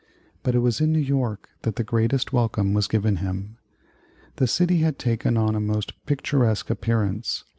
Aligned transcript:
But 0.41 0.55
it 0.55 0.61
was 0.61 0.81
in 0.81 0.91
New 0.91 0.97
York 0.99 1.49
that 1.61 1.75
the 1.75 1.83
greatest 1.83 2.33
welcome 2.33 2.73
was 2.73 2.87
given 2.87 3.17
him. 3.17 3.57
The 4.37 4.47
city 4.47 4.79
had 4.79 4.97
taken 4.97 5.37
on 5.37 5.53
a 5.53 5.59
most 5.59 5.93
picturesque 6.07 6.71
appearance. 6.71 7.43